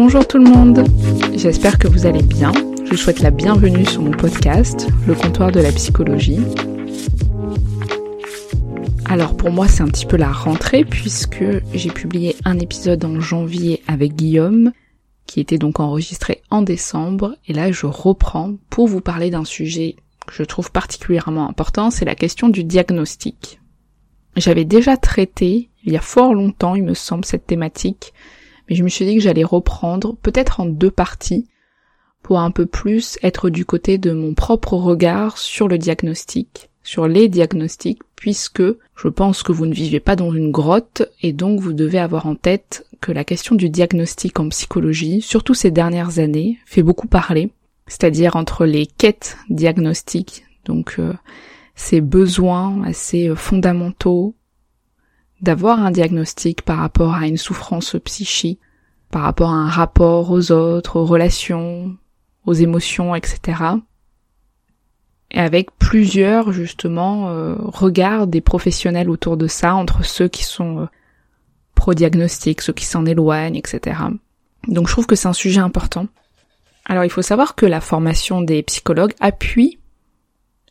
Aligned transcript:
Bonjour 0.00 0.28
tout 0.28 0.38
le 0.38 0.44
monde, 0.44 0.84
j'espère 1.34 1.76
que 1.76 1.88
vous 1.88 2.06
allez 2.06 2.22
bien. 2.22 2.52
Je 2.84 2.90
vous 2.90 2.96
souhaite 2.96 3.18
la 3.18 3.32
bienvenue 3.32 3.84
sur 3.84 4.00
mon 4.00 4.12
podcast, 4.12 4.86
Le 5.08 5.14
comptoir 5.16 5.50
de 5.50 5.58
la 5.58 5.72
psychologie. 5.72 6.38
Alors 9.06 9.36
pour 9.36 9.50
moi 9.50 9.66
c'est 9.66 9.82
un 9.82 9.88
petit 9.88 10.06
peu 10.06 10.16
la 10.16 10.30
rentrée 10.30 10.84
puisque 10.84 11.42
j'ai 11.74 11.90
publié 11.90 12.36
un 12.44 12.60
épisode 12.60 13.04
en 13.04 13.18
janvier 13.18 13.82
avec 13.88 14.14
Guillaume 14.14 14.70
qui 15.26 15.40
était 15.40 15.58
donc 15.58 15.80
enregistré 15.80 16.42
en 16.48 16.62
décembre 16.62 17.34
et 17.48 17.52
là 17.52 17.72
je 17.72 17.86
reprends 17.86 18.54
pour 18.70 18.86
vous 18.86 19.00
parler 19.00 19.30
d'un 19.30 19.44
sujet 19.44 19.96
que 20.28 20.32
je 20.32 20.44
trouve 20.44 20.70
particulièrement 20.70 21.48
important, 21.48 21.90
c'est 21.90 22.04
la 22.04 22.14
question 22.14 22.48
du 22.48 22.62
diagnostic. 22.62 23.58
J'avais 24.36 24.64
déjà 24.64 24.96
traité 24.96 25.70
il 25.82 25.92
y 25.92 25.96
a 25.96 26.00
fort 26.00 26.34
longtemps 26.34 26.76
il 26.76 26.84
me 26.84 26.94
semble 26.94 27.24
cette 27.24 27.48
thématique 27.48 28.12
mais 28.68 28.76
je 28.76 28.84
me 28.84 28.88
suis 28.88 29.04
dit 29.04 29.14
que 29.14 29.22
j'allais 29.22 29.44
reprendre 29.44 30.16
peut-être 30.16 30.60
en 30.60 30.66
deux 30.66 30.90
parties 30.90 31.46
pour 32.22 32.40
un 32.40 32.50
peu 32.50 32.66
plus 32.66 33.18
être 33.22 33.48
du 33.48 33.64
côté 33.64 33.98
de 33.98 34.12
mon 34.12 34.34
propre 34.34 34.74
regard 34.74 35.38
sur 35.38 35.68
le 35.68 35.78
diagnostic, 35.78 36.68
sur 36.82 37.08
les 37.08 37.28
diagnostics, 37.28 38.02
puisque 38.16 38.62
je 38.96 39.08
pense 39.08 39.42
que 39.42 39.52
vous 39.52 39.66
ne 39.66 39.74
vivez 39.74 40.00
pas 40.00 40.16
dans 40.16 40.32
une 40.32 40.50
grotte 40.50 41.02
et 41.22 41.32
donc 41.32 41.60
vous 41.60 41.72
devez 41.72 41.98
avoir 41.98 42.26
en 42.26 42.34
tête 42.34 42.86
que 43.00 43.12
la 43.12 43.24
question 43.24 43.54
du 43.54 43.70
diagnostic 43.70 44.40
en 44.40 44.48
psychologie, 44.48 45.22
surtout 45.22 45.54
ces 45.54 45.70
dernières 45.70 46.18
années, 46.18 46.58
fait 46.66 46.82
beaucoup 46.82 47.06
parler, 47.06 47.50
c'est-à-dire 47.86 48.36
entre 48.36 48.66
les 48.66 48.86
quêtes 48.86 49.38
diagnostiques, 49.48 50.44
donc 50.64 50.96
euh, 50.98 51.14
ces 51.76 52.00
besoins 52.00 52.82
assez 52.84 53.32
fondamentaux 53.36 54.34
d'avoir 55.40 55.80
un 55.80 55.90
diagnostic 55.90 56.62
par 56.62 56.78
rapport 56.78 57.14
à 57.14 57.26
une 57.26 57.36
souffrance 57.36 57.96
psychique, 58.04 58.60
par 59.10 59.22
rapport 59.22 59.50
à 59.50 59.54
un 59.54 59.68
rapport 59.68 60.30
aux 60.30 60.52
autres, 60.52 60.96
aux 60.96 61.06
relations, 61.06 61.96
aux 62.46 62.54
émotions, 62.54 63.14
etc. 63.14 63.62
Et 65.30 65.38
avec 65.38 65.70
plusieurs 65.78 66.52
justement 66.52 67.28
euh, 67.28 67.54
regards 67.58 68.26
des 68.26 68.40
professionnels 68.40 69.10
autour 69.10 69.36
de 69.36 69.46
ça, 69.46 69.74
entre 69.74 70.04
ceux 70.04 70.28
qui 70.28 70.44
sont 70.44 70.80
euh, 70.80 70.86
pro-diagnostic, 71.74 72.62
ceux 72.62 72.72
qui 72.72 72.86
s'en 72.86 73.04
éloignent, 73.06 73.56
etc. 73.56 74.00
Donc 74.66 74.88
je 74.88 74.92
trouve 74.92 75.06
que 75.06 75.16
c'est 75.16 75.28
un 75.28 75.34
sujet 75.34 75.60
important. 75.60 76.08
Alors 76.86 77.04
il 77.04 77.10
faut 77.10 77.22
savoir 77.22 77.54
que 77.54 77.66
la 77.66 77.80
formation 77.80 78.40
des 78.40 78.62
psychologues 78.62 79.14
appuie 79.20 79.78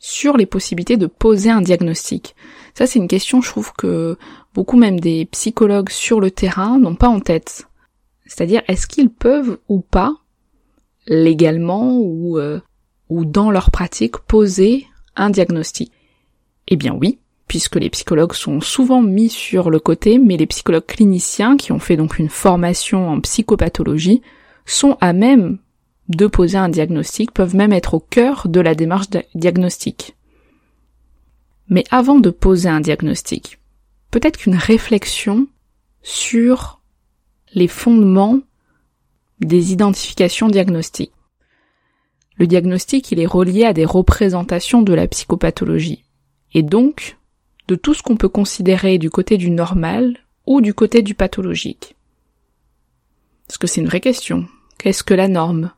sur 0.00 0.36
les 0.36 0.46
possibilités 0.46 0.96
de 0.96 1.06
poser 1.06 1.50
un 1.50 1.60
diagnostic. 1.60 2.34
Ça 2.74 2.86
c'est 2.86 2.98
une 2.98 3.08
question 3.08 3.40
je 3.40 3.48
trouve 3.48 3.72
que 3.72 4.18
beaucoup 4.54 4.76
même 4.76 5.00
des 5.00 5.24
psychologues 5.26 5.90
sur 5.90 6.20
le 6.20 6.30
terrain 6.30 6.78
n'ont 6.78 6.94
pas 6.94 7.08
en 7.08 7.20
tête. 7.20 7.66
C'est-à-dire 8.26 8.62
est-ce 8.68 8.86
qu'ils 8.86 9.10
peuvent 9.10 9.58
ou 9.68 9.80
pas 9.80 10.14
légalement 11.06 11.98
ou 11.98 12.38
euh, 12.38 12.60
ou 13.08 13.24
dans 13.24 13.50
leur 13.50 13.70
pratique 13.70 14.18
poser 14.18 14.86
un 15.16 15.30
diagnostic? 15.30 15.92
Eh 16.68 16.76
bien 16.76 16.94
oui, 16.94 17.18
puisque 17.48 17.76
les 17.76 17.90
psychologues 17.90 18.34
sont 18.34 18.60
souvent 18.60 19.02
mis 19.02 19.30
sur 19.30 19.70
le 19.70 19.80
côté, 19.80 20.18
mais 20.18 20.36
les 20.36 20.46
psychologues 20.46 20.86
cliniciens 20.86 21.56
qui 21.56 21.72
ont 21.72 21.78
fait 21.78 21.96
donc 21.96 22.18
une 22.18 22.28
formation 22.28 23.08
en 23.08 23.20
psychopathologie 23.20 24.22
sont 24.66 24.98
à 25.00 25.14
même 25.14 25.58
de 26.08 26.26
poser 26.26 26.58
un 26.58 26.68
diagnostic, 26.68 27.32
peuvent 27.32 27.56
même 27.56 27.72
être 27.72 27.94
au 27.94 28.00
cœur 28.00 28.48
de 28.48 28.60
la 28.60 28.74
démarche 28.74 29.08
diagnostique. 29.34 30.14
Mais 31.68 31.84
avant 31.90 32.18
de 32.18 32.30
poser 32.30 32.68
un 32.68 32.80
diagnostic, 32.80 33.57
peut-être 34.10 34.38
qu'une 34.38 34.56
réflexion 34.56 35.46
sur 36.02 36.80
les 37.54 37.68
fondements 37.68 38.40
des 39.40 39.72
identifications 39.72 40.48
diagnostiques. 40.48 41.12
Le 42.36 42.46
diagnostic, 42.46 43.10
il 43.10 43.20
est 43.20 43.26
relié 43.26 43.64
à 43.64 43.72
des 43.72 43.84
représentations 43.84 44.82
de 44.82 44.94
la 44.94 45.08
psychopathologie, 45.08 46.04
et 46.54 46.62
donc 46.62 47.18
de 47.66 47.74
tout 47.74 47.94
ce 47.94 48.02
qu'on 48.02 48.16
peut 48.16 48.28
considérer 48.28 48.98
du 48.98 49.10
côté 49.10 49.36
du 49.36 49.50
normal 49.50 50.18
ou 50.46 50.60
du 50.60 50.72
côté 50.72 51.02
du 51.02 51.14
pathologique. 51.14 51.96
Parce 53.46 53.58
que 53.58 53.66
c'est 53.66 53.80
une 53.80 53.88
vraie 53.88 54.00
question. 54.00 54.46
Qu'est-ce 54.78 55.02
que 55.02 55.14
la 55.14 55.28
norme? 55.28 55.72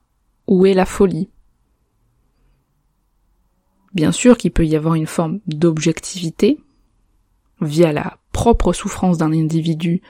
Où 0.47 0.67
est 0.67 0.75
la 0.75 0.87
folie? 0.87 1.31
Bien 3.93 4.12
sûr 4.12 4.37
qu'il 4.37 4.53
peut 4.53 4.67
y 4.67 4.77
avoir 4.77 4.95
une 4.95 5.07
forme 5.07 5.41
d'objectivité 5.47 6.59
via 7.61 7.93
la 7.93 8.19
propre 8.41 8.73
souffrance 8.73 9.19
d'un 9.19 9.33
individu 9.33 10.01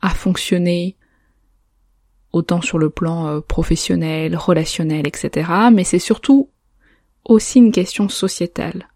à 0.00 0.10
fonctionner 0.10 0.96
autant 2.32 2.60
sur 2.60 2.76
le 2.76 2.90
plan 2.90 3.28
euh, 3.28 3.40
professionnel, 3.40 4.34
relationnel, 4.34 5.06
etc. 5.06 5.48
Mais 5.72 5.84
c'est 5.84 6.00
surtout 6.00 6.50
aussi 7.24 7.60
une 7.60 7.70
question 7.70 8.08
sociétale. 8.08 8.88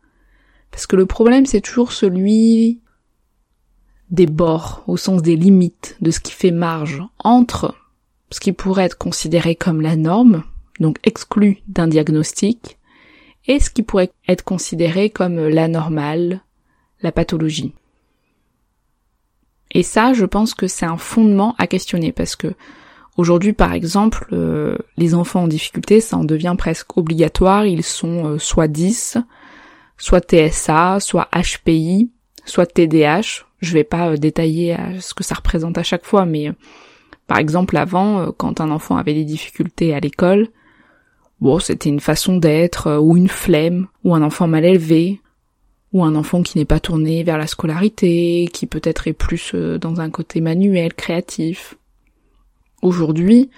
Parce 0.72 0.88
que 0.88 0.96
le 0.96 1.06
problème 1.06 1.46
c'est 1.46 1.60
toujours 1.60 1.92
celui 1.92 2.80
des 4.10 4.26
bords, 4.26 4.82
au 4.88 4.96
sens 4.96 5.22
des 5.22 5.36
limites, 5.36 5.96
de 6.00 6.10
ce 6.10 6.18
qui 6.18 6.32
fait 6.32 6.50
marge 6.50 7.04
entre 7.20 7.76
ce 8.32 8.40
qui 8.40 8.52
pourrait 8.52 8.86
être 8.86 8.98
considéré 8.98 9.54
comme 9.54 9.80
la 9.80 9.94
norme, 9.94 10.42
donc 10.80 10.98
exclu 11.04 11.62
d'un 11.68 11.86
diagnostic, 11.86 12.78
et 13.46 13.60
ce 13.60 13.70
qui 13.70 13.84
pourrait 13.84 14.10
être 14.26 14.42
considéré 14.42 15.08
comme 15.08 15.38
la 15.38 15.68
normale, 15.68 16.42
la 17.00 17.12
pathologie. 17.12 17.74
Et 19.72 19.82
ça, 19.82 20.12
je 20.12 20.24
pense 20.26 20.54
que 20.54 20.68
c'est 20.68 20.86
un 20.86 20.98
fondement 20.98 21.54
à 21.58 21.66
questionner 21.66 22.12
parce 22.12 22.36
que 22.36 22.54
aujourd'hui, 23.16 23.54
par 23.54 23.72
exemple, 23.72 24.26
euh, 24.32 24.76
les 24.98 25.14
enfants 25.14 25.44
en 25.44 25.48
difficulté, 25.48 26.00
ça 26.00 26.18
en 26.18 26.24
devient 26.24 26.54
presque 26.56 26.96
obligatoire. 26.96 27.66
Ils 27.66 27.82
sont 27.82 28.26
euh, 28.26 28.38
soit 28.38 28.68
10, 28.68 29.16
soit 29.96 30.20
TSA, 30.20 31.00
soit 31.00 31.28
HPI, 31.34 32.10
soit 32.44 32.66
TDH. 32.66 33.46
Je 33.60 33.72
vais 33.72 33.84
pas 33.84 34.10
euh, 34.10 34.16
détailler 34.16 34.76
ce 35.00 35.14
que 35.14 35.24
ça 35.24 35.36
représente 35.36 35.78
à 35.78 35.82
chaque 35.82 36.04
fois, 36.04 36.26
mais 36.26 36.52
par 37.26 37.38
exemple, 37.38 37.76
avant, 37.78 38.30
quand 38.32 38.60
un 38.60 38.70
enfant 38.70 38.98
avait 38.98 39.14
des 39.14 39.24
difficultés 39.24 39.94
à 39.94 40.00
l'école, 40.00 40.48
bon, 41.40 41.58
c'était 41.60 41.88
une 41.88 42.00
façon 42.00 42.36
d'être, 42.36 42.98
ou 42.98 43.16
une 43.16 43.28
flemme, 43.28 43.86
ou 44.04 44.14
un 44.14 44.22
enfant 44.22 44.48
mal 44.48 44.66
élevé, 44.66 45.21
ou 45.92 46.04
un 46.04 46.14
enfant 46.14 46.42
qui 46.42 46.58
n'est 46.58 46.64
pas 46.64 46.80
tourné 46.80 47.22
vers 47.22 47.38
la 47.38 47.46
scolarité, 47.46 48.48
qui 48.52 48.66
peut-être 48.66 49.08
est 49.08 49.12
plus 49.12 49.52
euh, 49.54 49.78
dans 49.78 50.00
un 50.00 50.10
côté 50.10 50.40
manuel, 50.40 50.94
créatif. 50.94 51.76
Aujourd'hui, 52.80 53.50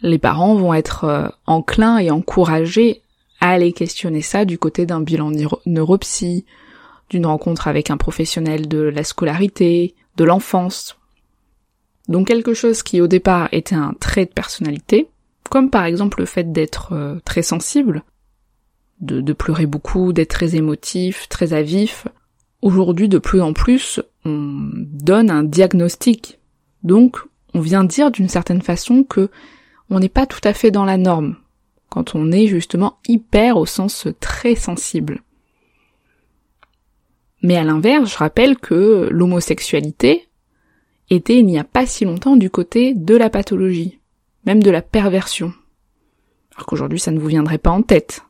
les 0.00 0.18
parents 0.18 0.54
vont 0.54 0.74
être 0.74 1.04
euh, 1.04 1.28
enclins 1.46 1.98
et 1.98 2.10
encouragés 2.10 3.02
à 3.40 3.50
aller 3.50 3.72
questionner 3.72 4.22
ça 4.22 4.44
du 4.44 4.58
côté 4.58 4.86
d'un 4.86 5.00
bilan 5.00 5.30
neuropsy, 5.66 6.46
d'une 7.10 7.26
rencontre 7.26 7.68
avec 7.68 7.90
un 7.90 7.96
professionnel 7.96 8.68
de 8.68 8.78
la 8.78 9.04
scolarité, 9.04 9.94
de 10.16 10.24
l'enfance. 10.24 10.96
Donc 12.08 12.28
quelque 12.28 12.54
chose 12.54 12.82
qui 12.82 13.00
au 13.00 13.06
départ 13.06 13.48
était 13.52 13.74
un 13.74 13.94
trait 13.98 14.26
de 14.26 14.30
personnalité, 14.30 15.08
comme 15.50 15.70
par 15.70 15.84
exemple 15.84 16.20
le 16.20 16.26
fait 16.26 16.52
d'être 16.52 16.92
euh, 16.92 17.18
très 17.24 17.42
sensible, 17.42 18.02
de, 19.00 19.32
pleurer 19.32 19.66
beaucoup, 19.66 20.12
d'être 20.12 20.30
très 20.30 20.56
émotif, 20.56 21.28
très 21.28 21.52
avif. 21.52 22.06
Aujourd'hui, 22.62 23.08
de 23.08 23.18
plus 23.18 23.40
en 23.40 23.52
plus, 23.52 24.00
on 24.24 24.70
donne 24.72 25.30
un 25.30 25.44
diagnostic. 25.44 26.38
Donc, 26.82 27.18
on 27.52 27.60
vient 27.60 27.84
dire 27.84 28.10
d'une 28.10 28.28
certaine 28.28 28.62
façon 28.62 29.04
que 29.04 29.30
on 29.90 30.00
n'est 30.00 30.08
pas 30.08 30.26
tout 30.26 30.40
à 30.44 30.54
fait 30.54 30.70
dans 30.70 30.84
la 30.84 30.96
norme, 30.96 31.36
quand 31.90 32.14
on 32.14 32.32
est 32.32 32.46
justement 32.46 32.98
hyper 33.06 33.58
au 33.58 33.66
sens 33.66 34.08
très 34.20 34.54
sensible. 34.54 35.22
Mais 37.42 37.56
à 37.56 37.64
l'inverse, 37.64 38.12
je 38.12 38.16
rappelle 38.16 38.56
que 38.56 39.08
l'homosexualité 39.10 40.28
était 41.10 41.38
il 41.38 41.46
n'y 41.46 41.58
a 41.58 41.64
pas 41.64 41.84
si 41.84 42.06
longtemps 42.06 42.36
du 42.36 42.48
côté 42.48 42.94
de 42.94 43.14
la 43.14 43.28
pathologie, 43.28 44.00
même 44.46 44.62
de 44.62 44.70
la 44.70 44.80
perversion. 44.80 45.52
Alors 46.56 46.66
qu'aujourd'hui 46.66 46.98
ça 46.98 47.10
ne 47.10 47.18
vous 47.18 47.26
viendrait 47.26 47.58
pas 47.58 47.70
en 47.70 47.82
tête. 47.82 48.22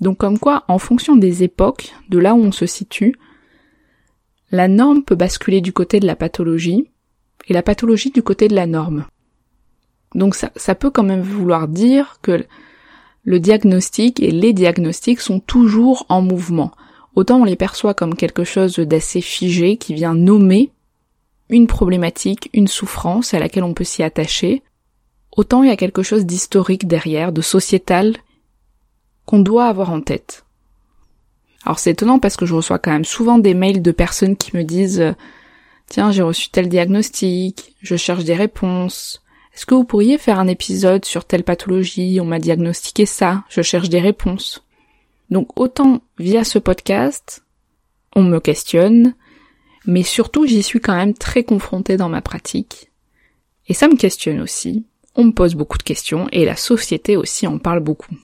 Donc 0.00 0.18
comme 0.18 0.38
quoi, 0.38 0.64
en 0.68 0.78
fonction 0.78 1.16
des 1.16 1.42
époques, 1.42 1.92
de 2.08 2.18
là 2.18 2.34
où 2.34 2.38
on 2.38 2.52
se 2.52 2.66
situe, 2.66 3.16
la 4.50 4.68
norme 4.68 5.02
peut 5.02 5.14
basculer 5.14 5.60
du 5.60 5.72
côté 5.72 6.00
de 6.00 6.06
la 6.06 6.16
pathologie 6.16 6.88
et 7.48 7.52
la 7.52 7.62
pathologie 7.62 8.10
du 8.10 8.22
côté 8.22 8.48
de 8.48 8.54
la 8.54 8.66
norme. 8.66 9.06
Donc 10.14 10.34
ça, 10.34 10.50
ça 10.56 10.74
peut 10.74 10.90
quand 10.90 11.02
même 11.02 11.22
vouloir 11.22 11.68
dire 11.68 12.18
que 12.22 12.44
le 13.24 13.40
diagnostic 13.40 14.20
et 14.20 14.30
les 14.30 14.52
diagnostics 14.52 15.20
sont 15.20 15.40
toujours 15.40 16.06
en 16.08 16.22
mouvement. 16.22 16.72
Autant 17.14 17.40
on 17.40 17.44
les 17.44 17.56
perçoit 17.56 17.94
comme 17.94 18.14
quelque 18.14 18.44
chose 18.44 18.76
d'assez 18.76 19.20
figé 19.20 19.76
qui 19.76 19.92
vient 19.94 20.14
nommer 20.14 20.70
une 21.50 21.66
problématique, 21.66 22.48
une 22.52 22.68
souffrance 22.68 23.34
à 23.34 23.38
laquelle 23.38 23.64
on 23.64 23.74
peut 23.74 23.84
s'y 23.84 24.02
attacher, 24.02 24.62
autant 25.36 25.62
il 25.62 25.68
y 25.68 25.72
a 25.72 25.76
quelque 25.76 26.02
chose 26.02 26.26
d'historique 26.26 26.86
derrière, 26.86 27.32
de 27.32 27.40
sociétal, 27.40 28.16
qu'on 29.28 29.40
doit 29.40 29.66
avoir 29.66 29.90
en 29.90 30.00
tête. 30.00 30.46
Alors 31.62 31.78
c'est 31.78 31.90
étonnant 31.90 32.18
parce 32.18 32.38
que 32.38 32.46
je 32.46 32.54
reçois 32.54 32.78
quand 32.78 32.92
même 32.92 33.04
souvent 33.04 33.38
des 33.38 33.52
mails 33.52 33.82
de 33.82 33.90
personnes 33.90 34.38
qui 34.38 34.56
me 34.56 34.64
disent 34.64 35.14
Tiens, 35.86 36.12
j'ai 36.12 36.22
reçu 36.22 36.48
tel 36.48 36.70
diagnostic, 36.70 37.76
je 37.82 37.96
cherche 37.96 38.24
des 38.24 38.34
réponses. 38.34 39.22
Est-ce 39.54 39.66
que 39.66 39.74
vous 39.74 39.84
pourriez 39.84 40.16
faire 40.16 40.38
un 40.38 40.48
épisode 40.48 41.04
sur 41.04 41.26
telle 41.26 41.44
pathologie? 41.44 42.20
On 42.22 42.24
m'a 42.24 42.38
diagnostiqué 42.38 43.04
ça, 43.04 43.44
je 43.50 43.60
cherche 43.60 43.90
des 43.90 44.00
réponses. 44.00 44.64
Donc 45.28 45.60
autant 45.60 46.00
via 46.18 46.42
ce 46.42 46.58
podcast, 46.58 47.44
on 48.16 48.22
me 48.22 48.40
questionne, 48.40 49.14
mais 49.84 50.04
surtout 50.04 50.46
j'y 50.46 50.62
suis 50.62 50.80
quand 50.80 50.96
même 50.96 51.12
très 51.12 51.44
confrontée 51.44 51.98
dans 51.98 52.08
ma 52.08 52.22
pratique. 52.22 52.90
Et 53.66 53.74
ça 53.74 53.88
me 53.88 53.96
questionne 53.96 54.40
aussi, 54.40 54.86
on 55.16 55.24
me 55.24 55.32
pose 55.32 55.54
beaucoup 55.54 55.76
de 55.76 55.82
questions, 55.82 56.28
et 56.32 56.46
la 56.46 56.56
société 56.56 57.18
aussi 57.18 57.46
en 57.46 57.58
parle 57.58 57.80
beaucoup. 57.80 58.16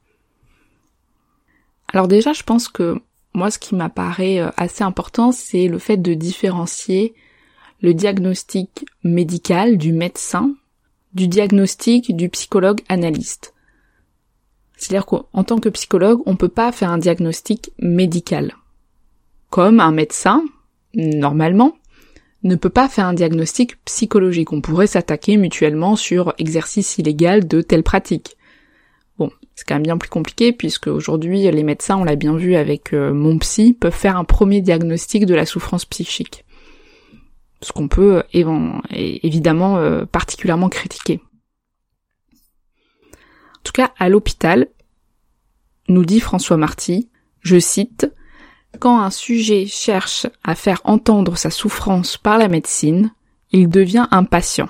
Alors 1.95 2.09
déjà, 2.09 2.33
je 2.33 2.43
pense 2.43 2.67
que 2.67 3.01
moi, 3.35 3.53
ce 3.53 3.59
qui 3.61 3.77
m'apparaît 3.77 4.41
euh, 4.41 4.51
assez 4.57 4.83
important, 4.83 5.31
c'est 5.31 5.69
le 5.69 5.79
fait 5.79 5.97
de 5.97 6.13
différencier 6.13 7.15
le 7.83 7.95
diagnostic 7.95 8.85
médical 9.05 9.79
du 9.79 9.93
médecin 9.93 10.55
du 11.15 11.29
diagnostic 11.29 12.17
du 12.17 12.29
psychologue 12.29 12.81
analyste. 12.89 13.55
C'est-à-dire 14.77 15.07
qu'en 15.07 15.45
tant 15.45 15.59
que 15.59 15.69
psychologue, 15.69 16.21
on 16.27 16.35
peut 16.35 16.49
pas 16.49 16.73
faire 16.73 16.91
un 16.91 16.99
diagnostic 16.99 17.71
médical. 17.79 18.57
Comme 19.51 19.79
un 19.79 19.93
médecin, 19.93 20.45
normalement, 20.95 21.77
ne 22.43 22.57
peut 22.57 22.71
pas 22.71 22.89
faire 22.89 23.07
un 23.07 23.15
diagnostic 23.15 23.77
psychologique. 23.85 24.53
On 24.53 24.61
pourrait 24.61 24.89
s'attaquer 24.89 25.37
mutuellement 25.37 25.95
sur 25.95 26.35
exercice 26.39 26.99
illégal 26.99 27.47
de 27.47 27.61
telle 27.61 27.85
pratique. 27.85 28.37
Bon, 29.19 29.31
c'est 29.55 29.67
quand 29.67 29.77
même 29.77 29.85
bien 29.85 29.99
plus 29.99 30.09
compliqué 30.09 30.53
puisque 30.53 30.89
aujourd'hui 30.89 31.51
les 31.51 31.63
médecins, 31.63 31.97
on 31.97 32.05
l'a 32.05 32.17
bien 32.17 32.37
vu 32.37 32.57
avec 32.57 32.93
euh, 32.93 33.13
mon 33.13 33.39
psy, 33.39 33.73
peuvent 33.73 33.93
faire 33.93 34.17
un 34.17 34.25
premier 34.25 34.61
diagnostic 34.61 35.27
de 35.27 35.35
la 35.35 35.47
souffrance 35.47 35.85
psychique. 35.85 36.45
Ce 37.61 37.73
qu'on 37.73 37.89
peut 37.89 38.25
évidemment 38.33 39.79
euh, 39.79 40.05
particulièrement 40.05 40.69
critiquer. 40.69 41.21
En 43.13 43.63
tout 43.63 43.73
cas, 43.73 43.93
à 43.99 44.09
l'hôpital, 44.11 44.69
nous 45.89 46.05
dit 46.05 46.21
François 46.21 46.59
Marty, 46.59 47.09
je 47.41 47.59
cite, 47.59 48.13
Quand 48.81 49.01
un 49.01 49.11
sujet 49.11 49.67
cherche 49.67 50.27
à 50.43 50.55
faire 50.55 50.83
entendre 50.85 51.39
sa 51.39 51.51
souffrance 51.51 52.19
par 52.19 52.37
la 52.37 52.49
médecine, 52.49 53.15
il 53.53 53.69
devient 53.69 54.09
un 54.11 54.25
patient 54.25 54.69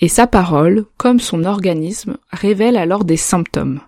et 0.00 0.08
sa 0.08 0.26
parole, 0.26 0.84
comme 0.96 1.20
son 1.20 1.44
organisme, 1.44 2.18
révèle 2.30 2.76
alors 2.76 3.04
des 3.04 3.16
symptômes. 3.16 3.80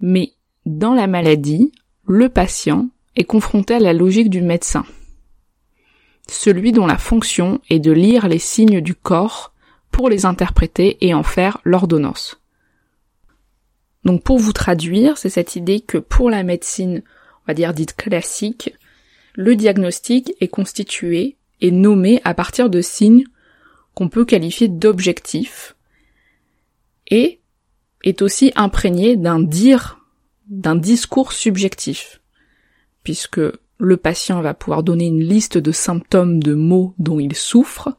Mais 0.00 0.32
dans 0.64 0.94
la 0.94 1.06
maladie, 1.06 1.72
le 2.06 2.28
patient 2.28 2.88
est 3.16 3.24
confronté 3.24 3.74
à 3.74 3.78
la 3.78 3.92
logique 3.92 4.30
du 4.30 4.42
médecin, 4.42 4.84
celui 6.28 6.72
dont 6.72 6.86
la 6.86 6.98
fonction 6.98 7.60
est 7.70 7.78
de 7.78 7.92
lire 7.92 8.28
les 8.28 8.38
signes 8.38 8.80
du 8.80 8.94
corps 8.94 9.52
pour 9.90 10.08
les 10.08 10.26
interpréter 10.26 10.98
et 11.00 11.14
en 11.14 11.22
faire 11.22 11.58
l'ordonnance. 11.64 12.40
Donc 14.04 14.22
pour 14.22 14.38
vous 14.38 14.52
traduire, 14.52 15.18
c'est 15.18 15.30
cette 15.30 15.56
idée 15.56 15.80
que 15.80 15.98
pour 15.98 16.30
la 16.30 16.42
médecine, 16.42 17.02
on 17.42 17.44
va 17.48 17.54
dire 17.54 17.74
dite 17.74 17.96
classique, 17.96 18.74
le 19.34 19.56
diagnostic 19.56 20.32
est 20.40 20.48
constitué 20.48 21.36
et 21.60 21.70
nommé 21.70 22.20
à 22.24 22.34
partir 22.34 22.70
de 22.70 22.80
signes 22.80 23.24
qu'on 23.96 24.08
peut 24.10 24.26
qualifier 24.26 24.68
d'objectif 24.68 25.74
et 27.08 27.40
est 28.04 28.20
aussi 28.20 28.52
imprégné 28.54 29.16
d'un 29.16 29.40
dire, 29.40 29.98
d'un 30.48 30.76
discours 30.76 31.32
subjectif, 31.32 32.20
puisque 33.02 33.40
le 33.78 33.96
patient 33.96 34.42
va 34.42 34.52
pouvoir 34.52 34.82
donner 34.82 35.06
une 35.06 35.24
liste 35.24 35.56
de 35.56 35.72
symptômes 35.72 36.42
de 36.42 36.52
mots 36.52 36.92
dont 36.98 37.18
il 37.18 37.34
souffre, 37.34 37.96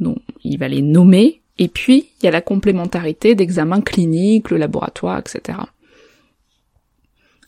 dont 0.00 0.18
il 0.42 0.58
va 0.58 0.66
les 0.66 0.82
nommer, 0.82 1.42
et 1.58 1.68
puis 1.68 2.08
il 2.18 2.24
y 2.24 2.28
a 2.28 2.32
la 2.32 2.40
complémentarité 2.40 3.36
d'examens 3.36 3.82
cliniques, 3.82 4.50
le 4.50 4.56
laboratoire, 4.56 5.20
etc. 5.20 5.58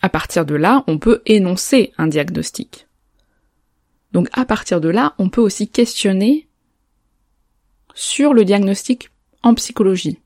À 0.00 0.08
partir 0.08 0.46
de 0.46 0.54
là, 0.54 0.84
on 0.86 0.98
peut 0.98 1.20
énoncer 1.26 1.92
un 1.98 2.06
diagnostic. 2.06 2.86
Donc 4.12 4.28
à 4.34 4.44
partir 4.44 4.80
de 4.80 4.88
là, 4.88 5.14
on 5.18 5.30
peut 5.30 5.40
aussi 5.40 5.68
questionner 5.68 6.46
sur 7.94 8.34
le 8.34 8.44
diagnostic 8.44 9.10
en 9.42 9.54
psychologie, 9.54 10.18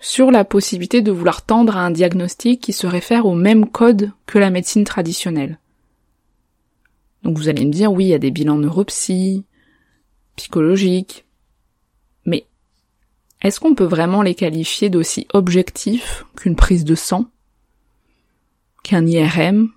sur 0.00 0.30
la 0.30 0.44
possibilité 0.44 1.02
de 1.02 1.12
vouloir 1.12 1.42
tendre 1.42 1.76
à 1.76 1.80
un 1.80 1.90
diagnostic 1.90 2.60
qui 2.60 2.72
se 2.72 2.86
réfère 2.86 3.26
au 3.26 3.34
même 3.34 3.68
code 3.68 4.12
que 4.26 4.38
la 4.38 4.50
médecine 4.50 4.84
traditionnelle. 4.84 5.58
Donc 7.22 7.38
vous 7.38 7.48
allez 7.48 7.64
me 7.64 7.72
dire, 7.72 7.92
oui, 7.92 8.04
il 8.04 8.08
y 8.08 8.14
a 8.14 8.18
des 8.18 8.30
bilans 8.30 8.58
neuropsy, 8.58 9.44
psychologiques, 10.36 11.24
mais 12.26 12.46
est-ce 13.40 13.60
qu'on 13.60 13.74
peut 13.74 13.84
vraiment 13.84 14.22
les 14.22 14.34
qualifier 14.34 14.90
d'aussi 14.90 15.26
objectifs 15.32 16.24
qu'une 16.36 16.56
prise 16.56 16.84
de 16.84 16.94
sang, 16.94 17.30
qu'un 18.82 19.06
IRM 19.06 19.70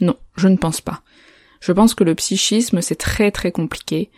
Non, 0.00 0.16
je 0.36 0.48
ne 0.48 0.56
pense 0.56 0.80
pas. 0.80 1.02
Je 1.62 1.70
pense 1.70 1.94
que 1.94 2.02
le 2.02 2.16
psychisme, 2.16 2.80
c'est 2.82 2.96
très 2.96 3.30
très 3.30 3.52
compliqué 3.52 4.10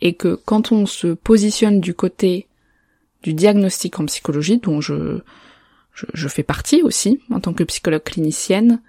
et 0.00 0.14
que 0.14 0.34
quand 0.34 0.72
on 0.72 0.84
se 0.84 1.14
positionne 1.14 1.80
du 1.80 1.94
côté 1.94 2.48
du 3.22 3.34
diagnostic 3.34 4.00
en 4.00 4.06
psychologie, 4.06 4.58
dont 4.58 4.80
je, 4.80 5.20
je, 5.92 6.28
fais 6.28 6.42
partie 6.42 6.82
aussi 6.82 7.20
en 7.30 7.38
tant 7.38 7.54
que 7.54 7.62
psychologue 7.62 8.02
clinicienne, 8.02 8.82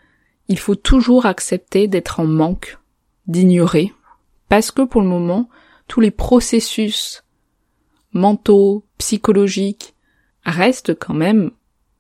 il 0.48 0.58
faut 0.58 0.74
toujours 0.74 1.28
accepter 1.28 1.88
d'être 1.88 2.20
en 2.20 2.26
manque, 2.26 2.80
d'ignorer, 3.28 3.94
parce 4.50 4.72
que 4.72 4.82
pour 4.82 5.02
le 5.02 5.08
moment, 5.08 5.48
tous 5.88 6.00
les 6.00 6.10
processus 6.10 7.24
mentaux, 8.12 8.84
psychologiques, 8.98 9.94
restent 10.46 10.98
quand 10.98 11.14
même 11.14 11.52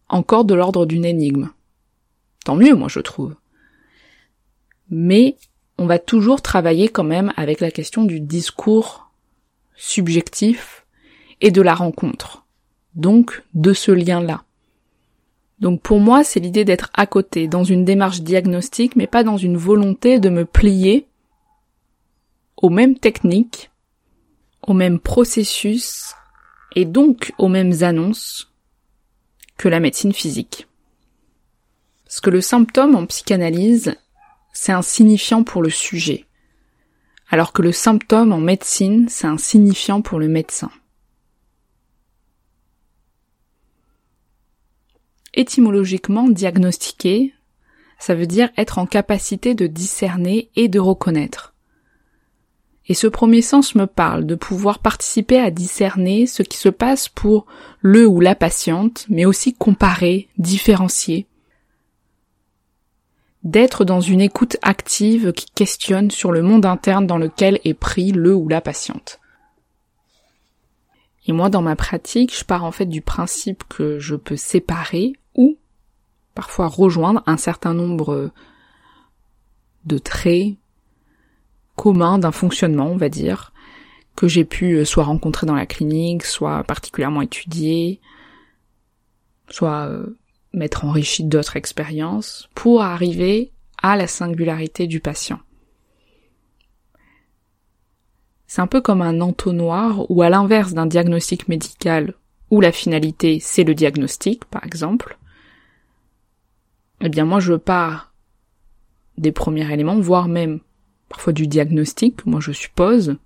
encore 0.09 0.43
de 0.43 0.55
l'ordre 0.55 0.87
d'une 0.87 1.05
énigme. 1.05 1.51
Tant 2.45 2.55
mieux, 2.55 2.73
moi 2.73 2.87
je 2.87 2.99
trouve. 2.99 3.35
Mais 4.89 5.37
on 5.77 5.85
va 5.85 5.99
toujours 5.99 6.41
travailler 6.41 6.89
quand 6.89 7.03
même 7.03 7.33
avec 7.35 7.59
la 7.59 7.71
question 7.71 8.03
du 8.03 8.19
discours 8.19 9.09
subjectif 9.75 10.85
et 11.41 11.51
de 11.51 11.61
la 11.61 11.73
rencontre. 11.73 12.45
Donc, 12.95 13.43
de 13.53 13.73
ce 13.73 13.91
lien-là. 13.91 14.43
Donc 15.59 15.81
pour 15.81 15.99
moi, 15.99 16.23
c'est 16.23 16.39
l'idée 16.39 16.65
d'être 16.65 16.89
à 16.93 17.05
côté, 17.05 17.47
dans 17.47 17.63
une 17.63 17.85
démarche 17.85 18.21
diagnostique, 18.21 18.95
mais 18.95 19.07
pas 19.07 19.23
dans 19.23 19.37
une 19.37 19.57
volonté 19.57 20.19
de 20.19 20.29
me 20.29 20.45
plier 20.45 21.07
aux 22.57 22.69
mêmes 22.69 22.97
techniques, 22.97 23.71
aux 24.61 24.73
mêmes 24.73 24.99
processus, 24.99 26.13
et 26.75 26.85
donc 26.85 27.33
aux 27.37 27.47
mêmes 27.47 27.81
annonces 27.81 28.51
que 29.57 29.69
la 29.69 29.79
médecine 29.79 30.13
physique. 30.13 30.67
Parce 32.05 32.19
que 32.19 32.29
le 32.29 32.41
symptôme 32.41 32.95
en 32.95 33.05
psychanalyse 33.05 33.95
c'est 34.53 34.71
un 34.71 34.83
signifiant 34.83 35.43
pour 35.43 35.61
le 35.61 35.69
sujet, 35.69 36.25
alors 37.29 37.51
que 37.51 37.63
le 37.63 37.71
symptôme 37.71 38.31
en 38.31 38.39
médecine, 38.39 39.07
c'est 39.09 39.27
un 39.27 39.37
signifiant 39.37 40.01
pour 40.01 40.19
le 40.19 40.27
médecin. 40.27 40.71
Étymologiquement, 45.33 46.29
diagnostiquer, 46.29 47.33
ça 47.97 48.13
veut 48.13 48.27
dire 48.27 48.49
être 48.55 48.77
en 48.77 48.85
capacité 48.85 49.55
de 49.55 49.65
discerner 49.65 50.51
et 50.55 50.67
de 50.67 50.79
reconnaître. 50.79 51.53
Et 52.87 52.93
ce 52.93 53.07
premier 53.07 53.41
sens 53.41 53.75
me 53.75 53.87
parle 53.87 54.25
de 54.25 54.35
pouvoir 54.35 54.79
participer 54.79 55.39
à 55.39 55.51
discerner 55.51 56.27
ce 56.27 56.43
qui 56.43 56.57
se 56.57 56.69
passe 56.69 57.07
pour 57.09 57.45
le 57.81 58.05
ou 58.05 58.19
la 58.19 58.35
patiente, 58.35 59.05
mais 59.09 59.25
aussi 59.25 59.53
comparer, 59.53 60.27
différencier, 60.37 61.27
d'être 63.43 63.83
dans 63.83 64.01
une 64.01 64.21
écoute 64.21 64.57
active 64.61 65.33
qui 65.33 65.47
questionne 65.53 66.11
sur 66.11 66.31
le 66.31 66.41
monde 66.41 66.65
interne 66.65 67.07
dans 67.07 67.17
lequel 67.17 67.59
est 67.65 67.73
pris 67.73 68.11
le 68.11 68.33
ou 68.33 68.47
la 68.47 68.61
patiente. 68.61 69.19
Et 71.25 71.31
moi, 71.31 71.49
dans 71.49 71.61
ma 71.61 71.75
pratique, 71.75 72.37
je 72.37 72.43
pars 72.43 72.63
en 72.63 72.71
fait 72.71 72.85
du 72.85 73.01
principe 73.01 73.63
que 73.69 73.99
je 73.99 74.15
peux 74.15 74.35
séparer 74.35 75.13
ou 75.35 75.57
parfois 76.35 76.67
rejoindre 76.67 77.23
un 77.25 77.37
certain 77.37 77.73
nombre 77.73 78.31
de 79.85 79.97
traits 79.97 80.55
communs 81.75 82.19
d'un 82.19 82.31
fonctionnement, 82.31 82.87
on 82.87 82.97
va 82.97 83.09
dire, 83.09 83.51
que 84.15 84.27
j'ai 84.27 84.45
pu 84.45 84.75
euh, 84.75 84.85
soit 84.85 85.03
rencontrer 85.03 85.47
dans 85.47 85.55
la 85.55 85.65
clinique, 85.65 86.23
soit 86.23 86.63
particulièrement 86.63 87.21
étudier, 87.21 87.99
soit 89.49 89.87
euh, 89.87 90.17
m'être 90.53 90.85
enrichi 90.85 91.23
d'autres 91.23 91.55
expériences, 91.55 92.49
pour 92.55 92.83
arriver 92.83 93.51
à 93.81 93.95
la 93.95 94.07
singularité 94.07 94.87
du 94.87 94.99
patient. 94.99 95.39
C'est 98.47 98.61
un 98.61 98.67
peu 98.67 98.81
comme 98.81 99.01
un 99.01 99.19
entonnoir 99.19 100.09
où 100.11 100.21
à 100.21 100.29
l'inverse 100.29 100.73
d'un 100.73 100.85
diagnostic 100.85 101.47
médical 101.47 102.13
où 102.51 102.61
la 102.61 102.71
finalité 102.71 103.39
c'est 103.41 103.63
le 103.63 103.73
diagnostic 103.73 104.45
par 104.45 104.63
exemple, 104.63 105.17
eh 107.01 107.09
bien 107.09 107.25
moi 107.25 107.39
je 107.39 107.55
pars 107.55 108.13
des 109.17 109.31
premiers 109.31 109.71
éléments, 109.71 109.99
voire 109.99 110.27
même 110.27 110.59
parfois 111.09 111.33
du 111.33 111.47
diagnostic, 111.47 112.25
moi 112.25 112.39
je 112.39 112.51
suppose, 112.51 113.17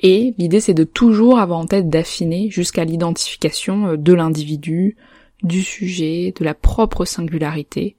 et 0.00 0.34
l'idée 0.38 0.60
c'est 0.60 0.74
de 0.74 0.84
toujours 0.84 1.38
avoir 1.38 1.58
en 1.58 1.66
tête 1.66 1.88
d'affiner 1.88 2.50
jusqu'à 2.50 2.84
l'identification 2.84 3.88
euh, 3.88 3.96
de 3.96 4.12
l'individu, 4.12 4.96
du 5.42 5.62
sujet, 5.62 6.32
de 6.36 6.44
la 6.44 6.54
propre 6.54 7.04
singularité. 7.04 7.96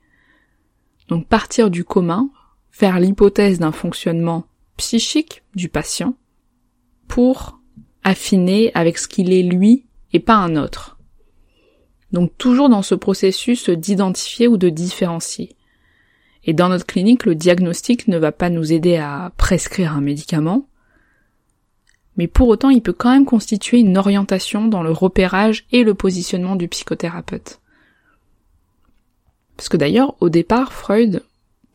Donc 1.07 1.27
partir 1.27 1.69
du 1.69 1.83
commun, 1.83 2.29
faire 2.71 2.99
l'hypothèse 2.99 3.59
d'un 3.59 3.71
fonctionnement 3.71 4.45
psychique 4.77 5.43
du 5.55 5.69
patient 5.69 6.15
pour 7.07 7.59
affiner 8.03 8.71
avec 8.73 8.97
ce 8.97 9.07
qu'il 9.07 9.31
est 9.31 9.43
lui 9.43 9.85
et 10.13 10.19
pas 10.19 10.35
un 10.35 10.55
autre. 10.55 10.97
Donc 12.11 12.37
toujours 12.37 12.69
dans 12.69 12.81
ce 12.81 12.95
processus 12.95 13.69
d'identifier 13.69 14.47
ou 14.47 14.57
de 14.57 14.69
différencier. 14.69 15.55
Et 16.43 16.53
dans 16.53 16.69
notre 16.69 16.85
clinique, 16.85 17.25
le 17.25 17.35
diagnostic 17.35 18.07
ne 18.07 18.17
va 18.17 18.31
pas 18.31 18.49
nous 18.49 18.73
aider 18.73 18.97
à 18.97 19.31
prescrire 19.37 19.95
un 19.95 20.01
médicament, 20.01 20.67
mais 22.17 22.27
pour 22.27 22.47
autant 22.47 22.69
il 22.69 22.81
peut 22.81 22.93
quand 22.93 23.11
même 23.11 23.25
constituer 23.25 23.79
une 23.79 23.97
orientation 23.97 24.67
dans 24.67 24.83
le 24.83 24.91
repérage 24.91 25.65
et 25.71 25.83
le 25.83 25.93
positionnement 25.93 26.55
du 26.55 26.67
psychothérapeute. 26.67 27.59
Parce 29.55 29.69
que 29.69 29.77
d'ailleurs, 29.77 30.15
au 30.19 30.29
départ, 30.29 30.73
Freud, 30.73 31.23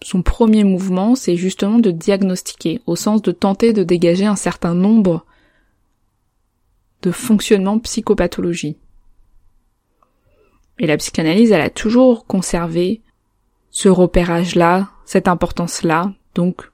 son 0.02 0.22
premier 0.22 0.64
mouvement, 0.64 1.14
c'est 1.14 1.36
justement 1.36 1.78
de 1.78 1.90
diagnostiquer, 1.90 2.80
au 2.86 2.96
sens 2.96 3.22
de 3.22 3.32
tenter 3.32 3.72
de 3.72 3.84
dégager 3.84 4.26
un 4.26 4.36
certain 4.36 4.74
nombre 4.74 5.24
de 7.02 7.10
fonctionnements 7.10 7.78
psychopathologie. 7.78 8.76
Et 10.78 10.86
la 10.86 10.96
psychanalyse, 10.96 11.52
elle 11.52 11.60
a 11.60 11.70
toujours 11.70 12.26
conservé 12.26 13.02
ce 13.70 13.88
repérage-là, 13.88 14.90
cette 15.04 15.28
importance-là, 15.28 16.12
donc 16.34 16.70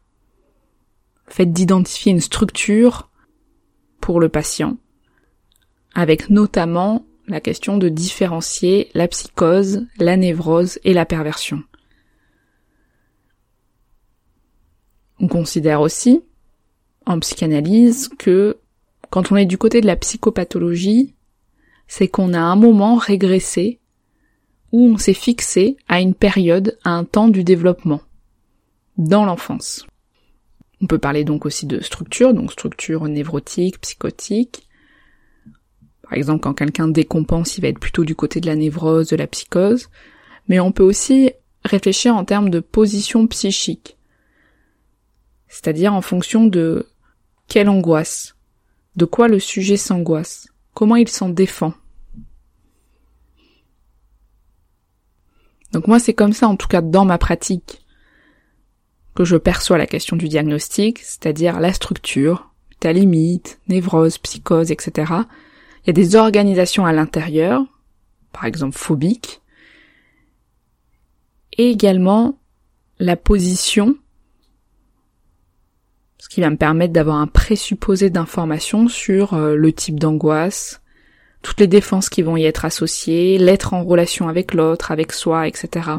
le 1.27 1.33
fait 1.33 1.47
d'identifier 1.47 2.13
une 2.13 2.21
structure 2.21 3.11
pour 4.03 4.21
le 4.21 4.29
patient, 4.29 4.77
avec 5.95 6.29
notamment 6.29 7.07
la 7.29 7.41
question 7.41 7.79
de 7.79 7.89
différencier 7.89 8.91
la 8.93 9.09
psychose, 9.09 9.87
la 9.97 10.19
névrose 10.19 10.79
et 10.85 10.93
la 10.93 11.07
perversion. 11.07 11.63
On 15.21 15.29
considère 15.29 15.81
aussi, 15.81 16.21
en 17.07 17.21
psychanalyse, 17.21 18.11
que 18.19 18.59
quand 19.09 19.31
on 19.31 19.37
est 19.37 19.47
du 19.47 19.57
côté 19.57 19.81
de 19.81 19.87
la 19.87 19.97
psychopathologie, 19.97 21.15
c'est 21.87 22.09
qu'on 22.09 22.35
a 22.35 22.41
un 22.41 22.57
moment 22.57 22.97
régressé 22.97 23.79
où 24.73 24.89
on 24.89 24.99
s'est 24.99 25.15
fixé 25.15 25.77
à 25.87 26.01
une 26.01 26.15
période, 26.15 26.77
à 26.83 26.91
un 26.91 27.05
temps 27.05 27.29
du 27.29 27.45
développement, 27.45 28.01
dans 28.99 29.25
l'enfance. 29.25 29.87
On 30.83 30.87
peut 30.87 30.99
parler 30.99 31.25
donc 31.25 31.47
aussi 31.47 31.67
de 31.67 31.81
structure, 31.81 32.35
donc 32.35 32.53
structure 32.53 33.07
névrotique, 33.07 33.81
psychotique. 33.81 34.69
Par 36.03 36.15
exemple, 36.15 36.41
quand 36.41 36.55
quelqu'un 36.55 36.89
décompense, 36.89 37.57
il 37.57 37.61
va 37.61 37.69
être 37.69 37.79
plutôt 37.79 38.05
du 38.05 38.17
côté 38.17 38.41
de 38.41 38.47
la 38.47 38.57
névrose, 38.57 39.09
de 39.09 39.17
la 39.17 39.29
psychose. 39.29 39.89
Mais 40.49 40.59
on 40.59 40.73
peut 40.73 40.83
aussi 40.83 41.31
réfléchir 41.65 42.17
en 42.17 42.25
termes 42.25 42.51
de 42.51 42.59
position 42.59 43.29
psychique. 43.29 43.97
C'est-à-dire 45.47 45.95
en 45.95 46.03
fonction 46.03 46.47
de 46.47 46.89
quelle 47.47 47.69
angoisse, 47.69 48.35
de 48.97 49.05
quoi 49.05 49.29
le 49.29 49.39
sujet 49.39 49.77
s'angoisse, 49.77 50.49
comment 50.75 50.97
il 50.97 51.09
s'en 51.09 51.29
défend. 51.29 51.75
Donc 55.73 55.87
moi 55.87 55.99
c'est 55.99 56.15
comme 56.15 56.33
ça 56.33 56.49
en 56.49 56.57
tout 56.57 56.67
cas 56.69 56.83
dans 56.83 57.05
ma 57.05 57.19
pratique 57.19 57.82
que 59.15 59.25
je 59.25 59.37
perçois 59.37 59.79
la 59.79 59.87
question 59.87 60.17
du 60.17 60.29
diagnostic, 60.29 60.99
c'est-à-dire 60.99 61.61
la 61.61 61.73
structure, 61.73 62.51
ta 62.81 62.93
limite, 62.93 63.61
névrose, 63.69 64.19
psychose, 64.19 64.71
etc. 64.71 65.13
Il 65.85 65.89
y 65.89 65.91
a 65.91 65.93
des 65.93 66.17
organisations 66.17 66.87
à 66.87 66.93
l'intérieur, 66.93 67.63
par 68.33 68.45
exemple 68.45 68.77
phobique, 68.77 69.41
et 71.59 71.71
également 71.71 72.39
la 72.99 73.17
position, 73.17 73.97
ce 76.19 76.29
qui 76.29 76.41
va 76.41 76.51
me 76.51 76.57
permettre 76.57 76.93
d'avoir 76.93 77.17
un 77.17 77.27
présupposé 77.27 78.11
d'information 78.11 78.89
sur 78.89 79.35
euh, 79.35 79.55
le 79.55 79.73
type 79.73 79.99
d'angoisse, 80.01 80.81
toutes 81.43 81.61
les 81.61 81.67
défenses 81.67 82.09
qui 82.09 82.23
vont 82.23 82.37
y 82.37 82.45
être 82.45 82.65
associées, 82.65 83.37
l'être 83.37 83.75
en 83.75 83.85
relation 83.85 84.29
avec 84.29 84.55
l'autre, 84.55 84.93
avec 84.93 85.13
soi, 85.13 85.49
etc. 85.49 85.91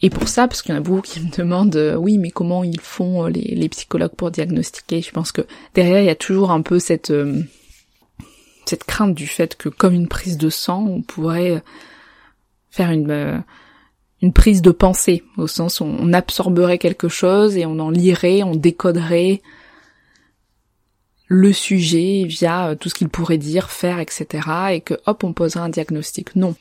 Et 0.00 0.10
pour 0.10 0.28
ça, 0.28 0.46
parce 0.46 0.62
qu'il 0.62 0.72
y 0.72 0.74
en 0.74 0.80
a 0.80 0.84
beaucoup 0.84 1.02
qui 1.02 1.20
me 1.20 1.30
demandent, 1.30 1.74
euh, 1.76 1.96
oui, 1.96 2.18
mais 2.18 2.30
comment 2.30 2.62
ils 2.62 2.80
font 2.80 3.26
euh, 3.26 3.30
les, 3.30 3.68
psychologues 3.68 4.14
pour 4.16 4.30
diagnostiquer? 4.30 5.02
Je 5.02 5.10
pense 5.10 5.32
que 5.32 5.42
derrière, 5.74 6.00
il 6.00 6.06
y 6.06 6.10
a 6.10 6.14
toujours 6.14 6.52
un 6.52 6.62
peu 6.62 6.78
cette 6.78 7.10
euh, 7.10 7.42
cette 8.64 8.84
crainte 8.84 9.14
du 9.14 9.26
fait 9.26 9.56
que, 9.56 9.68
comme 9.68 9.94
une 9.94 10.08
prise 10.08 10.36
de 10.36 10.50
sang, 10.50 10.86
on 10.86 11.02
pourrait 11.02 11.62
faire 12.70 12.90
une 12.90 13.42
une 14.20 14.32
prise 14.32 14.62
de 14.62 14.72
pensée, 14.72 15.22
au 15.36 15.46
sens 15.46 15.80
où 15.80 15.84
on 15.84 16.12
absorberait 16.12 16.78
quelque 16.78 17.08
chose 17.08 17.56
et 17.56 17.66
on 17.66 17.78
en 17.78 17.90
lirait, 17.90 18.42
on 18.42 18.54
décoderait 18.54 19.42
le 21.28 21.52
sujet 21.52 22.24
via 22.26 22.74
tout 22.78 22.88
ce 22.88 22.94
qu'il 22.94 23.08
pourrait 23.08 23.38
dire, 23.38 23.70
faire, 23.70 24.00
etc. 24.00 24.48
et 24.72 24.80
que 24.80 24.94
hop, 25.06 25.24
on 25.24 25.32
poserait 25.32 25.64
un 25.64 25.68
diagnostic. 25.68 26.34
Non. 26.36 26.56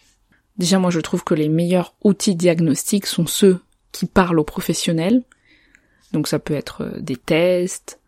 Déjà, 0.58 0.80
moi, 0.80 0.90
je 0.90 1.00
trouve 1.00 1.24
que 1.24 1.36
les 1.36 1.50
meilleurs 1.50 1.94
outils 2.04 2.36
diagnostiques 2.36 3.06
sont 3.06 3.28
ceux 3.28 3.60
qui 3.92 4.06
parlent 4.06 4.40
aux 4.40 4.44
professionnels. 4.44 5.24
Donc 6.14 6.28
ça 6.28 6.40
peut 6.40 6.54
être 6.54 6.84
euh, 6.84 7.00
des 7.00 7.16
tests, 7.16 8.00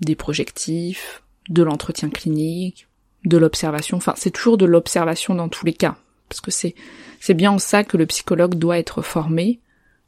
des 0.00 0.14
projectifs, 0.14 1.22
de 1.48 1.62
l'entretien 1.62 2.10
clinique, 2.10 2.88
de 3.24 3.38
l'observation. 3.38 3.96
Enfin, 3.96 4.14
c'est 4.16 4.30
toujours 4.30 4.56
de 4.56 4.64
l'observation 4.64 5.34
dans 5.34 5.48
tous 5.48 5.66
les 5.66 5.72
cas. 5.72 5.96
Parce 6.28 6.40
que 6.40 6.50
c'est, 6.50 6.74
c'est 7.20 7.34
bien 7.34 7.52
en 7.52 7.58
ça 7.58 7.84
que 7.84 7.96
le 7.96 8.06
psychologue 8.06 8.54
doit 8.54 8.78
être 8.78 9.02
formé. 9.02 9.60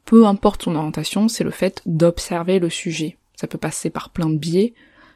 Peu 0.05 0.25
importe 0.25 0.63
son 0.63 0.75
orientation, 0.75 1.27
c'est 1.27 1.43
le 1.43 1.51
fait 1.51 1.81
d'observer 1.85 2.59
le 2.59 2.69
sujet. 2.69 3.17
Ça 3.35 3.47
peut 3.47 3.57
passer 3.57 3.89
par 3.89 4.09
plein 4.09 4.29
de 4.29 4.37
biais, 4.37 4.73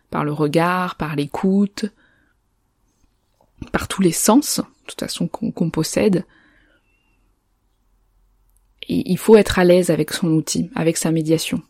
par 0.10 0.24
le 0.24 0.34
regard, 0.34 0.96
par 0.96 1.16
l'écoute, 1.16 1.86
par 3.72 3.88
tous 3.88 4.02
les 4.02 4.12
sens 4.12 4.62
toute 4.90 5.00
façon 5.00 5.28
qu'on 5.28 5.70
possède. 5.70 6.26
Il 8.88 9.18
faut 9.18 9.38
être 9.38 9.60
à 9.60 9.64
l'aise 9.64 9.92
avec 9.92 10.12
son 10.12 10.30
outil, 10.30 10.70
avec 10.76 10.98
sa 10.98 11.12
médiation. 11.12 11.62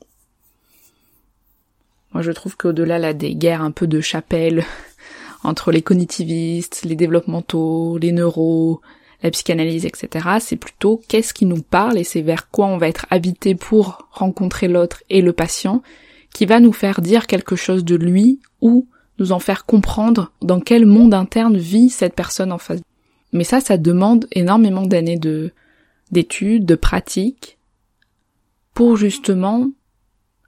Moi, 2.13 2.23
je 2.23 2.31
trouve 2.31 2.55
qu'au-delà 2.57 2.97
là 2.97 3.13
des 3.13 3.35
guerres 3.35 3.61
un 3.61 3.71
peu 3.71 3.87
de 3.87 4.01
chapelle 4.01 4.63
entre 5.43 5.71
les 5.71 5.81
cognitivistes, 5.81 6.83
les 6.83 6.95
développementaux, 6.95 7.97
les 7.97 8.11
neuros, 8.11 8.81
la 9.21 9.31
psychanalyse, 9.31 9.85
etc., 9.85 10.37
c'est 10.39 10.55
plutôt 10.55 11.01
qu'est-ce 11.07 11.33
qui 11.33 11.45
nous 11.45 11.61
parle 11.61 11.97
et 11.97 12.03
c'est 12.03 12.21
vers 12.21 12.49
quoi 12.49 12.67
on 12.67 12.77
va 12.77 12.87
être 12.87 13.05
habité 13.09 13.53
pour 13.53 14.07
rencontrer 14.11 14.67
l'autre 14.67 15.03
et 15.09 15.21
le 15.21 15.33
patient 15.33 15.83
qui 16.33 16.45
va 16.45 16.59
nous 16.59 16.73
faire 16.73 17.01
dire 17.01 17.27
quelque 17.27 17.55
chose 17.55 17.83
de 17.83 17.95
lui 17.95 18.39
ou 18.61 18.87
nous 19.17 19.31
en 19.31 19.39
faire 19.39 19.65
comprendre 19.65 20.31
dans 20.41 20.59
quel 20.59 20.85
monde 20.85 21.13
interne 21.13 21.57
vit 21.57 21.89
cette 21.89 22.15
personne 22.15 22.51
en 22.51 22.57
face. 22.57 22.79
Mais 23.31 23.43
ça, 23.43 23.61
ça 23.61 23.77
demande 23.77 24.27
énormément 24.31 24.85
d'années 24.85 25.17
de, 25.17 25.51
d'études, 26.11 26.65
de 26.65 26.75
pratiques, 26.75 27.57
pour 28.73 28.97
justement 28.97 29.69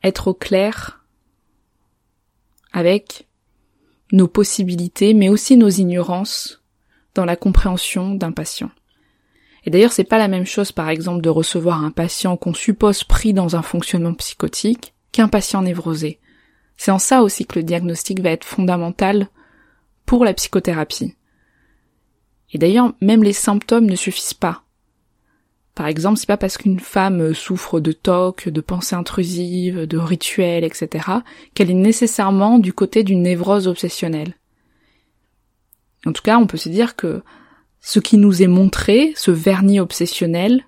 être 0.04 0.30
au 0.30 0.34
clair 0.34 1.06
avec 2.74 3.28
nos 4.12 4.28
possibilités, 4.28 5.14
mais 5.14 5.30
aussi 5.30 5.58
nos 5.58 5.70
ignorances 5.70 6.62
dans 7.14 7.26
la 7.26 7.36
compréhension 7.36 8.16
d'un 8.16 8.32
patient. 8.32 8.72
Et 9.66 9.70
d'ailleurs, 9.70 9.92
c'est 9.92 10.04
pas 10.04 10.18
la 10.18 10.28
même 10.28 10.46
chose, 10.46 10.72
par 10.72 10.90
exemple, 10.90 11.22
de 11.22 11.30
recevoir 11.30 11.84
un 11.84 11.92
patient 11.92 12.36
qu'on 12.38 12.54
suppose 12.54 13.04
pris 13.04 13.34
dans 13.34 13.56
un 13.56 13.62
fonctionnement 13.62 14.14
psychotique 14.14 14.94
qu'un 15.12 15.28
patient 15.28 15.62
névrosé. 15.62 16.20
C'est 16.78 16.92
en 16.92 17.00
ça 17.00 17.22
aussi 17.22 17.46
que 17.46 17.60
le 17.60 17.64
diagnostic 17.64 18.22
va 18.22 18.32
être 18.32 18.46
fondamental 18.46 19.28
pour 20.06 20.26
la 20.26 20.34
psychothérapie. 20.34 21.16
Et 22.54 22.58
d'ailleurs, 22.58 22.94
même 23.02 23.24
les 23.24 23.34
symptômes 23.34 23.86
ne 23.86 23.96
suffisent 23.96 24.34
pas. 24.34 24.64
Par 25.76 25.88
exemple, 25.88 26.18
c'est 26.18 26.28
pas 26.28 26.38
parce 26.38 26.58
qu'une 26.58 26.80
femme 26.80 27.34
souffre 27.34 27.80
de 27.80 27.94
TOC, 27.94 28.50
de 28.50 28.62
pensées 28.62 28.96
intrusives, 28.96 29.88
de 29.88 29.98
rituels, 29.98 30.66
etc., 30.66 31.08
qu'elle 31.54 31.72
est 31.72 31.76
nécessairement 31.76 32.60
du 32.60 32.74
côté 32.74 33.04
d'une 33.04 33.24
névrose 33.24 33.68
obsessionnelle. 33.68 34.36
En 36.06 36.12
tout 36.12 36.24
cas, 36.24 36.38
on 36.38 36.48
peut 36.48 36.58
se 36.58 36.70
dire 36.70 36.96
que 36.96 37.24
ce 37.80 38.00
qui 38.00 38.18
nous 38.18 38.44
est 38.44 38.48
montré, 38.48 39.14
ce 39.16 39.32
vernis 39.32 39.80
obsessionnel, 39.80 40.66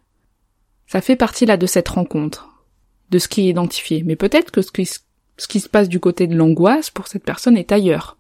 ça 0.88 1.02
fait 1.02 1.16
partie 1.16 1.46
là 1.46 1.58
de 1.58 1.66
cette 1.66 1.90
rencontre, 1.90 2.66
de 3.10 3.20
ce 3.20 3.28
qui 3.28 3.42
est 3.42 3.50
identifié. 3.50 4.04
Mais 4.04 4.16
peut-être 4.16 4.52
que 4.52 4.62
ce 4.62 4.72
qui, 4.72 4.86
ce 4.86 5.48
qui 5.48 5.60
se 5.60 5.70
passe 5.70 5.90
du 5.90 6.00
côté 6.00 6.28
de 6.28 6.36
l'angoisse 6.36 6.90
pour 6.90 7.08
cette 7.08 7.24
personne 7.24 7.58
est 7.58 7.72
ailleurs. 7.72 8.18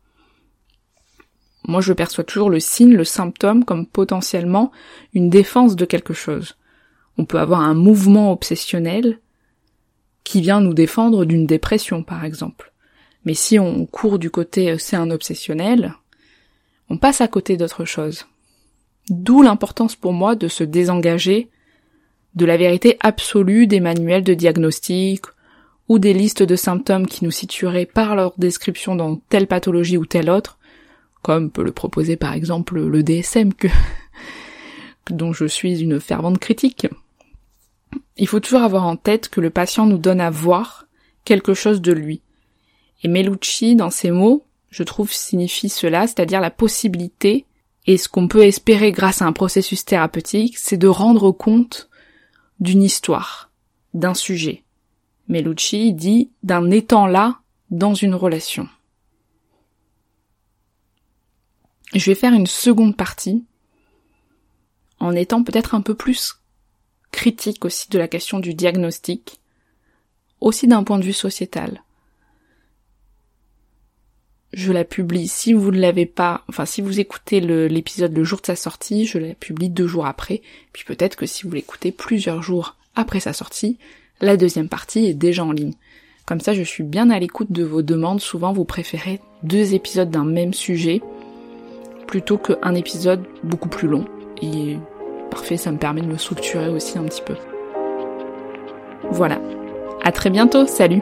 Moi, 1.67 1.81
je 1.81 1.93
perçois 1.93 2.23
toujours 2.23 2.49
le 2.49 2.59
signe, 2.59 2.93
le 2.93 3.03
symptôme 3.03 3.63
comme 3.63 3.85
potentiellement 3.85 4.71
une 5.13 5.29
défense 5.29 5.75
de 5.75 5.85
quelque 5.85 6.13
chose. 6.13 6.57
On 7.17 7.25
peut 7.25 7.39
avoir 7.39 7.61
un 7.61 7.73
mouvement 7.73 8.31
obsessionnel 8.31 9.19
qui 10.23 10.41
vient 10.41 10.61
nous 10.61 10.73
défendre 10.73 11.25
d'une 11.25 11.45
dépression, 11.45 12.03
par 12.03 12.25
exemple. 12.25 12.73
Mais 13.25 13.33
si 13.33 13.59
on 13.59 13.85
court 13.85 14.19
du 14.19 14.29
côté 14.29 14.71
euh, 14.71 14.77
c'est 14.77 14.95
un 14.95 15.11
obsessionnel, 15.11 15.95
on 16.89 16.97
passe 16.97 17.21
à 17.21 17.27
côté 17.27 17.57
d'autre 17.57 17.85
chose. 17.85 18.25
D'où 19.09 19.41
l'importance 19.41 19.95
pour 19.95 20.13
moi 20.13 20.35
de 20.35 20.47
se 20.47 20.63
désengager 20.63 21.49
de 22.35 22.45
la 22.45 22.57
vérité 22.57 22.97
absolue 22.99 23.67
des 23.67 23.79
manuels 23.79 24.23
de 24.23 24.33
diagnostic 24.33 25.25
ou 25.87 25.99
des 25.99 26.13
listes 26.13 26.43
de 26.43 26.55
symptômes 26.55 27.07
qui 27.07 27.23
nous 27.23 27.31
situeraient 27.31 27.85
par 27.85 28.15
leur 28.15 28.33
description 28.37 28.95
dans 28.95 29.17
telle 29.29 29.47
pathologie 29.47 29.97
ou 29.97 30.05
telle 30.05 30.29
autre, 30.29 30.57
comme 31.23 31.49
peut 31.49 31.63
le 31.63 31.71
proposer 31.71 32.15
par 32.15 32.33
exemple 32.33 32.79
le 32.79 33.01
DSM 33.01 33.53
que, 33.55 33.67
dont 35.09 35.33
je 35.33 35.45
suis 35.45 35.81
une 35.81 35.99
fervente 35.99 36.37
critique. 36.37 36.85
Il 38.17 38.27
faut 38.27 38.39
toujours 38.39 38.61
avoir 38.61 38.85
en 38.85 38.95
tête 38.95 39.29
que 39.29 39.41
le 39.41 39.49
patient 39.49 39.87
nous 39.87 39.97
donne 39.97 40.21
à 40.21 40.29
voir 40.29 40.85
quelque 41.25 41.55
chose 41.55 41.81
de 41.81 41.91
lui. 41.91 42.21
Et 43.03 43.07
Melucci, 43.07 43.75
dans 43.75 43.89
ses 43.89 44.11
mots, 44.11 44.45
je 44.69 44.83
trouve, 44.83 45.11
signifie 45.11 45.69
cela, 45.69 46.07
c'est-à-dire 46.07 46.41
la 46.41 46.51
possibilité, 46.51 47.45
et 47.85 47.97
ce 47.97 48.07
qu'on 48.07 48.27
peut 48.27 48.43
espérer 48.43 48.91
grâce 48.91 49.21
à 49.21 49.25
un 49.25 49.33
processus 49.33 49.85
thérapeutique, 49.85 50.57
c'est 50.57 50.77
de 50.77 50.87
rendre 50.87 51.31
compte 51.31 51.89
d'une 52.59 52.81
histoire, 52.81 53.51
d'un 53.93 54.13
sujet. 54.13 54.63
Melucci 55.27 55.93
dit 55.93 56.29
d'un 56.43 56.71
étant 56.71 57.07
là 57.07 57.39
dans 57.71 57.93
une 57.93 58.15
relation. 58.15 58.67
Je 61.93 62.09
vais 62.09 62.15
faire 62.15 62.33
une 62.33 62.47
seconde 62.47 62.97
partie 62.97 63.43
en 64.99 65.15
étant 65.15 65.43
peut-être 65.43 65.75
un 65.75 65.81
peu 65.81 65.93
plus 65.93 66.35
critique 67.11 67.65
aussi 67.65 67.89
de 67.89 67.99
la 67.99 68.07
question 68.07 68.39
du 68.39 68.55
diagnostic, 68.55 69.39
aussi 70.41 70.67
d'un 70.67 70.83
point 70.83 70.97
de 70.97 71.03
vue 71.03 71.13
sociétal. 71.13 71.83
Je 74.53 74.71
la 74.71 74.85
publie 74.85 75.27
si 75.27 75.53
vous 75.53 75.71
ne 75.71 75.79
l'avez 75.79 76.05
pas, 76.05 76.43
enfin 76.47 76.65
si 76.65 76.81
vous 76.81 76.99
écoutez 76.99 77.39
l'épisode 77.39 78.15
le, 78.15 78.23
jour 78.23 78.39
de 78.39 78.47
sa 78.47 78.55
sortie, 78.55 79.05
je 79.05 79.17
la 79.19 79.33
publie 79.35 79.69
deux 79.69 79.87
jours 79.87 80.05
après, 80.05 80.41
puis 80.73 80.83
peut-être 80.85 81.15
que 81.15 81.25
si 81.25 81.43
vous 81.43 81.51
l'écoutez 81.51 81.91
plusieurs 81.91 82.41
jours 82.41 82.75
après 82.95 83.19
sa 83.19 83.33
sortie, 83.33 83.77
la 84.21 84.37
deuxième 84.37 84.69
partie 84.69 85.05
est 85.05 85.13
déjà 85.13 85.43
en 85.43 85.51
ligne. 85.51 85.73
Comme 86.25 86.39
ça, 86.39 86.53
je 86.53 86.63
suis 86.63 86.83
bien 86.83 87.09
à 87.09 87.19
l'écoute 87.19 87.51
de 87.51 87.63
vos 87.63 87.81
demandes. 87.81 88.21
Souvent, 88.21 88.53
vous 88.53 88.63
préférez 88.63 89.19
deux 89.41 89.73
épisodes 89.73 90.09
d'un 90.09 90.23
même 90.23 90.53
sujet 90.53 91.01
plutôt 92.13 92.37
qu'un 92.37 92.75
épisode 92.75 93.23
beaucoup 93.41 93.69
plus 93.69 93.87
long. 93.87 94.05
Et 94.39 94.77
parfait, 95.31 95.57
ça 95.57 95.71
me 95.71 95.79
permet 95.79 96.01
de 96.01 96.05
me 96.05 96.17
structurer 96.17 96.69
aussi 96.69 96.99
un 96.99 97.05
petit 97.05 97.23
peu. 97.23 97.33
Voilà. 99.09 99.41
À 100.03 100.11
très 100.11 100.29
bientôt, 100.29 100.67
salut 100.67 101.01